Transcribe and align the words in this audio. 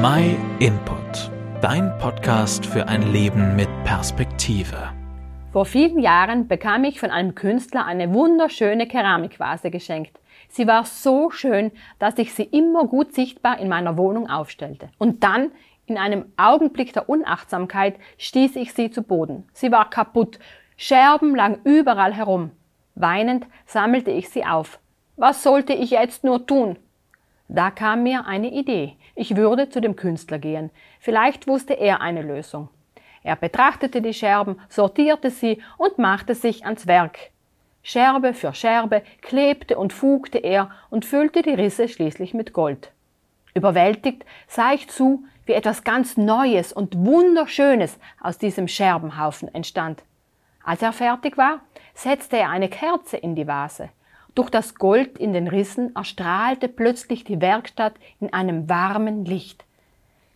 My 0.00 0.36
Input, 0.60 1.28
dein 1.60 1.98
Podcast 1.98 2.64
für 2.64 2.86
ein 2.86 3.10
Leben 3.10 3.56
mit 3.56 3.68
Perspektive. 3.82 4.92
Vor 5.50 5.64
vielen 5.64 5.98
Jahren 5.98 6.46
bekam 6.46 6.84
ich 6.84 7.00
von 7.00 7.10
einem 7.10 7.34
Künstler 7.34 7.84
eine 7.84 8.14
wunderschöne 8.14 8.86
Keramikvase 8.86 9.72
geschenkt. 9.72 10.20
Sie 10.50 10.68
war 10.68 10.84
so 10.84 11.30
schön, 11.30 11.72
dass 11.98 12.16
ich 12.18 12.32
sie 12.32 12.44
immer 12.44 12.86
gut 12.86 13.12
sichtbar 13.12 13.58
in 13.58 13.68
meiner 13.68 13.96
Wohnung 13.96 14.30
aufstellte. 14.30 14.88
Und 14.98 15.24
dann, 15.24 15.50
in 15.86 15.98
einem 15.98 16.26
Augenblick 16.36 16.92
der 16.92 17.08
Unachtsamkeit, 17.08 17.96
stieß 18.18 18.54
ich 18.54 18.74
sie 18.74 18.92
zu 18.92 19.02
Boden. 19.02 19.48
Sie 19.52 19.72
war 19.72 19.90
kaputt, 19.90 20.38
Scherben 20.76 21.34
lagen 21.34 21.58
überall 21.64 22.14
herum. 22.14 22.52
Weinend 22.94 23.48
sammelte 23.66 24.12
ich 24.12 24.28
sie 24.28 24.44
auf. 24.44 24.78
Was 25.16 25.42
sollte 25.42 25.72
ich 25.72 25.90
jetzt 25.90 26.22
nur 26.22 26.46
tun? 26.46 26.78
Da 27.48 27.70
kam 27.70 28.02
mir 28.02 28.26
eine 28.26 28.52
Idee. 28.52 28.96
Ich 29.14 29.34
würde 29.34 29.70
zu 29.70 29.80
dem 29.80 29.96
Künstler 29.96 30.38
gehen. 30.38 30.70
Vielleicht 31.00 31.46
wusste 31.46 31.72
er 31.74 32.02
eine 32.02 32.22
Lösung. 32.22 32.68
Er 33.22 33.36
betrachtete 33.36 34.02
die 34.02 34.14
Scherben, 34.14 34.60
sortierte 34.68 35.30
sie 35.30 35.62
und 35.78 35.98
machte 35.98 36.34
sich 36.34 36.64
ans 36.64 36.86
Werk. 36.86 37.30
Scherbe 37.82 38.34
für 38.34 38.52
Scherbe 38.52 39.02
klebte 39.22 39.78
und 39.78 39.94
fugte 39.94 40.38
er 40.38 40.70
und 40.90 41.06
füllte 41.06 41.40
die 41.40 41.54
Risse 41.54 41.88
schließlich 41.88 42.34
mit 42.34 42.52
Gold. 42.52 42.92
Überwältigt 43.54 44.26
sah 44.46 44.72
ich 44.74 44.88
zu, 44.88 45.24
wie 45.46 45.52
etwas 45.52 45.84
ganz 45.84 46.18
Neues 46.18 46.72
und 46.72 46.94
Wunderschönes 46.98 47.98
aus 48.20 48.36
diesem 48.36 48.68
Scherbenhaufen 48.68 49.52
entstand. 49.54 50.02
Als 50.62 50.82
er 50.82 50.92
fertig 50.92 51.38
war, 51.38 51.60
setzte 51.94 52.36
er 52.36 52.50
eine 52.50 52.68
Kerze 52.68 53.16
in 53.16 53.34
die 53.34 53.46
Vase. 53.46 53.88
Durch 54.34 54.50
das 54.50 54.74
Gold 54.74 55.18
in 55.18 55.32
den 55.32 55.48
Rissen 55.48 55.94
erstrahlte 55.96 56.68
plötzlich 56.68 57.24
die 57.24 57.40
Werkstatt 57.40 57.94
in 58.20 58.32
einem 58.32 58.68
warmen 58.68 59.24
Licht. 59.24 59.64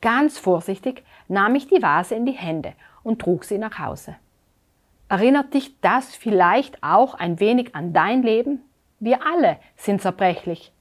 Ganz 0.00 0.38
vorsichtig 0.38 1.04
nahm 1.28 1.54
ich 1.54 1.68
die 1.68 1.82
Vase 1.82 2.14
in 2.14 2.26
die 2.26 2.32
Hände 2.32 2.72
und 3.02 3.20
trug 3.20 3.44
sie 3.44 3.58
nach 3.58 3.78
Hause. 3.78 4.16
Erinnert 5.08 5.54
dich 5.54 5.80
das 5.80 6.14
vielleicht 6.14 6.82
auch 6.82 7.14
ein 7.14 7.38
wenig 7.40 7.74
an 7.74 7.92
dein 7.92 8.22
Leben? 8.22 8.62
Wir 9.00 9.24
alle 9.26 9.58
sind 9.76 10.02
zerbrechlich. 10.02 10.72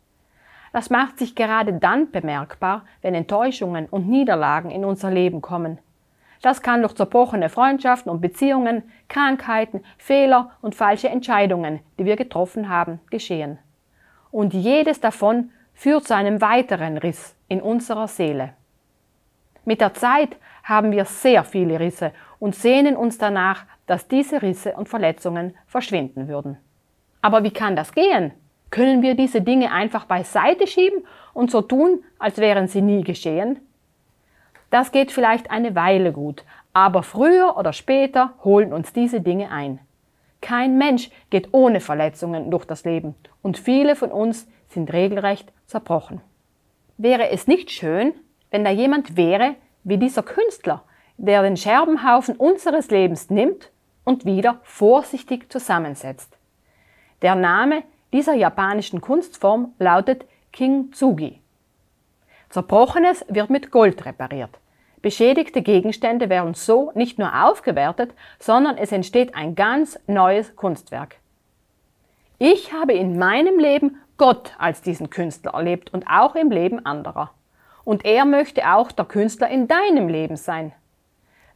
Das 0.71 0.89
macht 0.89 1.19
sich 1.19 1.35
gerade 1.35 1.73
dann 1.73 2.09
bemerkbar, 2.09 2.85
wenn 3.01 3.13
Enttäuschungen 3.13 3.85
und 3.85 4.09
Niederlagen 4.09 4.71
in 4.71 4.85
unser 4.85 5.11
Leben 5.11 5.41
kommen. 5.41 5.77
Das 6.43 6.61
kann 6.61 6.81
durch 6.81 6.93
zerbrochene 6.93 7.47
Freundschaften 7.47 8.11
und 8.11 8.19
Beziehungen, 8.19 8.83
Krankheiten, 9.07 9.81
Fehler 9.97 10.51
und 10.61 10.75
falsche 10.75 11.07
Entscheidungen, 11.07 11.79
die 11.97 12.03
wir 12.03 12.17
getroffen 12.17 12.67
haben, 12.67 12.99
geschehen. 13.09 13.59
Und 14.29 14.53
jedes 14.53 14.99
davon 14.99 15.51
führt 15.73 16.05
zu 16.05 16.13
einem 16.13 16.41
weiteren 16.41 16.97
Riss 16.97 17.33
in 17.47 17.61
unserer 17.61 18.09
Seele. 18.09 18.55
Mit 19.63 19.79
der 19.79 19.93
Zeit 19.93 20.35
haben 20.63 20.91
wir 20.91 21.05
sehr 21.05 21.45
viele 21.45 21.79
Risse 21.79 22.11
und 22.39 22.55
sehnen 22.55 22.97
uns 22.97 23.17
danach, 23.17 23.63
dass 23.85 24.09
diese 24.09 24.41
Risse 24.41 24.73
und 24.73 24.89
Verletzungen 24.89 25.55
verschwinden 25.65 26.27
würden. 26.27 26.57
Aber 27.21 27.45
wie 27.45 27.51
kann 27.51 27.77
das 27.77 27.93
gehen? 27.93 28.33
Können 28.69 29.01
wir 29.01 29.15
diese 29.15 29.39
Dinge 29.39 29.71
einfach 29.71 30.03
beiseite 30.03 30.67
schieben 30.67 31.05
und 31.33 31.51
so 31.51 31.61
tun, 31.61 32.03
als 32.19 32.37
wären 32.37 32.67
sie 32.67 32.81
nie 32.81 33.01
geschehen? 33.05 33.61
Das 34.73 34.91
geht 34.91 35.11
vielleicht 35.11 35.51
eine 35.51 35.75
Weile 35.75 36.11
gut, 36.11 36.43
aber 36.73 37.03
früher 37.03 37.57
oder 37.57 37.73
später 37.73 38.33
holen 38.43 38.73
uns 38.73 38.91
diese 38.91 39.21
Dinge 39.21 39.51
ein. 39.51 39.79
Kein 40.41 40.79
Mensch 40.79 41.11
geht 41.29 41.49
ohne 41.51 41.79
Verletzungen 41.79 42.49
durch 42.49 42.65
das 42.65 42.83
Leben 42.83 43.13
und 43.43 43.59
viele 43.59 43.95
von 43.95 44.11
uns 44.11 44.47
sind 44.69 44.91
regelrecht 44.91 45.53
zerbrochen. 45.67 46.21
Wäre 46.97 47.29
es 47.29 47.45
nicht 47.45 47.69
schön, 47.69 48.15
wenn 48.49 48.63
da 48.63 48.71
jemand 48.71 49.15
wäre 49.15 49.53
wie 49.83 49.99
dieser 49.99 50.23
Künstler, 50.23 50.81
der 51.17 51.43
den 51.43 51.55
Scherbenhaufen 51.55 52.35
unseres 52.35 52.89
Lebens 52.89 53.29
nimmt 53.29 53.69
und 54.03 54.25
wieder 54.25 54.59
vorsichtig 54.63 55.51
zusammensetzt? 55.51 56.35
Der 57.21 57.35
Name 57.35 57.83
dieser 58.11 58.33
japanischen 58.33 59.01
Kunstform 59.01 59.75
lautet 59.77 60.25
Kintsugi. 60.51 61.39
Zerbrochenes 62.49 63.23
wird 63.29 63.51
mit 63.51 63.69
Gold 63.69 64.03
repariert. 64.03 64.59
Beschädigte 65.03 65.61
Gegenstände 65.61 66.29
werden 66.29 66.53
so 66.53 66.93
nicht 66.95 67.19
nur 67.19 67.45
aufgewertet, 67.45 68.13
sondern 68.39 68.77
es 68.77 68.93
entsteht 68.93 69.35
ein 69.35 69.53
ganz 69.53 69.99
neues 70.07 70.55
Kunstwerk. 70.55 71.17
Ich 72.39 72.71
habe 72.71 72.93
in 72.93 73.19
meinem 73.19 73.59
Leben 73.59 73.97
Gott 74.17 74.53
als 74.57 74.81
diesen 74.81 75.09
Künstler 75.09 75.55
erlebt 75.55 75.93
und 75.93 76.07
auch 76.07 76.35
im 76.35 76.51
Leben 76.51 76.85
anderer. 76.85 77.31
Und 77.83 78.05
er 78.05 78.23
möchte 78.23 78.73
auch 78.73 78.93
der 78.93 79.03
Künstler 79.03 79.49
in 79.49 79.67
deinem 79.67 80.07
Leben 80.07 80.37
sein. 80.37 80.71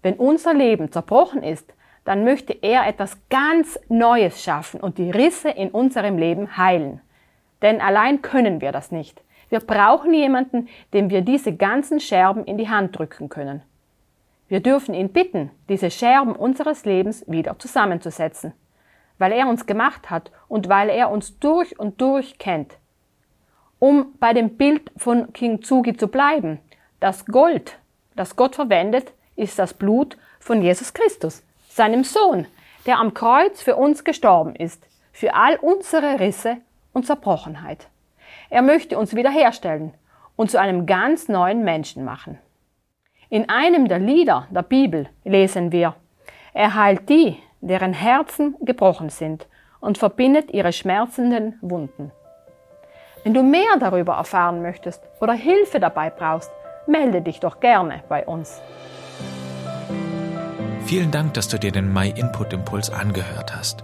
Wenn 0.02 0.16
unser 0.16 0.54
Leben 0.54 0.92
zerbrochen 0.92 1.42
ist, 1.42 1.74
dann 2.04 2.26
möchte 2.26 2.52
er 2.52 2.86
etwas 2.86 3.18
ganz 3.30 3.80
Neues 3.88 4.44
schaffen 4.44 4.82
und 4.82 4.98
die 4.98 5.10
Risse 5.10 5.50
in 5.50 5.70
unserem 5.70 6.18
Leben 6.18 6.58
heilen. 6.58 7.00
Denn 7.62 7.80
allein 7.80 8.22
können 8.22 8.60
wir 8.60 8.74
das 8.74 8.92
nicht. 8.92 9.22
Wir 9.50 9.60
brauchen 9.60 10.14
jemanden, 10.14 10.68
dem 10.94 11.10
wir 11.10 11.22
diese 11.22 11.56
ganzen 11.56 12.00
Scherben 12.00 12.46
in 12.46 12.58
die 12.58 12.70
Hand 12.70 12.98
drücken 12.98 13.30
können. 13.30 13.62
Wir 14.50 14.62
dürfen 14.62 14.94
ihn 14.94 15.10
bitten, 15.10 15.52
diese 15.68 15.92
Scherben 15.92 16.34
unseres 16.34 16.86
Lebens 16.86 17.24
wieder 17.28 17.58
zusammenzusetzen, 17.60 18.54
weil 19.18 19.32
er 19.32 19.48
uns 19.48 19.66
gemacht 19.66 20.10
hat 20.10 20.32
und 20.48 20.70
weil 20.70 20.90
er 20.90 21.10
uns 21.10 21.38
durch 21.40 21.80
und 21.80 22.00
durch 22.00 22.38
kennt. 22.38 22.78
Um 23.80 24.14
bei 24.20 24.34
dem 24.34 24.58
Bild 24.58 24.92
von 24.98 25.34
King 25.34 25.62
Tsugi 25.62 25.96
zu 25.98 26.08
bleiben, 26.08 26.60
das 27.00 27.26
Gold, 27.26 27.78
das 28.16 28.36
Gott 28.36 28.56
verwendet, 28.56 29.14
ist 29.36 29.60
das 29.60 29.74
Blut 29.74 30.18
von 30.40 30.62
Jesus 30.62 30.94
Christus, 30.94 31.44
seinem 31.70 32.04
Sohn, 32.04 32.48
der 32.86 33.00
am 33.00 33.14
Kreuz 33.14 33.62
für 33.62 33.76
uns 33.76 34.04
gestorben 34.04 34.56
ist, 34.56 34.88
für 35.12 35.36
all 35.36 35.58
unsere 35.58 36.20
Risse 36.20 36.58
und 36.94 37.06
Zerbrochenheit. 37.06 37.88
Er 38.50 38.62
möchte 38.62 38.98
uns 38.98 39.16
wiederherstellen 39.16 39.94
und 40.36 40.52
zu 40.52 40.60
einem 40.60 40.86
ganz 40.86 41.28
neuen 41.28 41.64
Menschen 41.64 42.06
machen. 42.06 42.40
In 43.30 43.50
einem 43.50 43.88
der 43.88 44.00
Lieder 44.00 44.48
der 44.52 44.62
Bibel 44.62 45.10
lesen 45.26 45.72
wir, 45.72 45.96
er 46.54 46.76
heilt 46.76 47.10
die, 47.10 47.38
deren 47.60 47.94
Herzen 47.94 48.56
gebrochen 48.62 49.10
sind 49.10 49.48
und 49.80 49.98
verbindet 49.98 50.52
ihre 50.52 50.72
schmerzenden 50.72 51.58
Wunden. 51.62 52.12
Wenn 53.24 53.34
du 53.34 53.44
mehr 53.44 53.78
darüber 53.80 54.14
erfahren 54.14 54.62
möchtest 54.62 55.04
oder 55.20 55.34
Hilfe 55.34 55.80
dabei 55.80 56.10
brauchst, 56.10 56.52
melde 56.88 57.22
dich 57.22 57.40
doch 57.42 57.60
gerne 57.60 58.04
bei 58.08 58.26
uns. 58.26 58.62
Vielen 60.86 61.12
Dank, 61.12 61.34
dass 61.34 61.50
du 61.50 61.60
dir 61.60 61.72
den 61.74 61.92
My 61.92 62.10
Input 62.10 62.54
Impuls 62.54 62.90
angehört 62.90 63.54
hast. 63.54 63.84